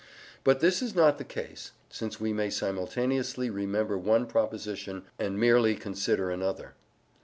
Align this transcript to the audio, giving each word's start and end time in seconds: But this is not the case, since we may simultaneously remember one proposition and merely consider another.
But 0.43 0.61
this 0.61 0.81
is 0.81 0.95
not 0.95 1.19
the 1.19 1.23
case, 1.23 1.73
since 1.91 2.19
we 2.19 2.33
may 2.33 2.49
simultaneously 2.49 3.51
remember 3.51 3.99
one 3.99 4.25
proposition 4.25 5.03
and 5.19 5.39
merely 5.39 5.75
consider 5.75 6.31
another. 6.31 6.73